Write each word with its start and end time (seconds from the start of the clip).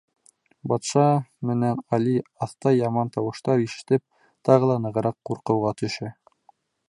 Батша 0.71 1.03
менән 1.49 1.83
Али, 1.97 2.15
аҫта 2.47 2.73
яман 2.77 3.11
тауыштар 3.17 3.63
ишетеп, 3.67 4.03
тағы 4.49 4.71
ла 4.73 4.79
нығыраҡ 4.87 5.19
ҡурҡыуға 5.31 5.77
төшә. 5.83 6.13